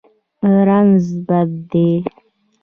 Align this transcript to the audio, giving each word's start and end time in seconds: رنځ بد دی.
رنځ 0.67 1.03
بد 1.27 1.49
دی. 1.71 1.89